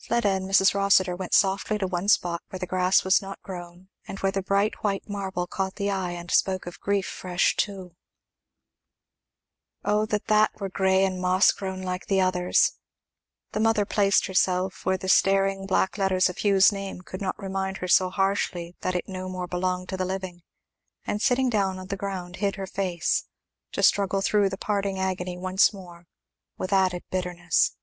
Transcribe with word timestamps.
Fleda 0.00 0.28
and 0.28 0.48
Mrs. 0.50 0.74
Rossitur 0.74 1.14
went 1.14 1.34
softly 1.34 1.76
to 1.76 1.86
one 1.86 2.08
spot 2.08 2.40
where 2.48 2.58
the 2.58 2.68
grass 2.68 3.04
was 3.04 3.20
not 3.20 3.42
grown 3.42 3.88
and 4.06 4.18
where 4.20 4.32
the 4.32 4.40
bright 4.40 4.82
white 4.82 5.06
marble 5.06 5.46
caught 5.46 5.74
the 5.74 5.90
eye 5.90 6.12
and 6.12 6.30
spoke 6.30 6.64
of 6.66 6.80
grief 6.80 7.04
fresh 7.06 7.54
too. 7.56 7.94
Oh 9.84 10.06
that 10.06 10.28
that 10.28 10.58
were 10.58 10.70
grey 10.70 11.04
and 11.04 11.20
moss 11.20 11.52
grown 11.52 11.82
like 11.82 12.06
the 12.06 12.22
others! 12.22 12.78
The 13.52 13.60
mother 13.60 13.84
placed 13.84 14.24
herself 14.26 14.86
where 14.86 14.96
the 14.96 15.10
staring 15.10 15.66
black 15.66 15.98
letters 15.98 16.30
of 16.30 16.38
Hugh's 16.38 16.72
name 16.72 17.02
could 17.02 17.20
not 17.20 17.38
remind 17.38 17.78
her 17.78 17.88
so 17.88 18.08
harshly 18.08 18.76
that 18.80 18.94
it 18.94 19.08
no 19.08 19.28
more 19.28 19.48
belonged 19.48 19.90
to 19.90 19.98
the 19.98 20.06
living; 20.06 20.40
and 21.06 21.20
sitting 21.20 21.50
down 21.50 21.78
on 21.78 21.88
the 21.88 21.98
ground 21.98 22.36
hid 22.36 22.56
her 22.56 22.66
face; 22.68 23.24
to 23.72 23.82
struggle 23.82 24.22
through 24.22 24.48
the 24.48 24.56
parting 24.56 24.98
agony 24.98 25.36
once 25.36 25.74
more 25.74 26.06
with 26.56 26.72
added 26.72 27.02
bitterness. 27.10 27.74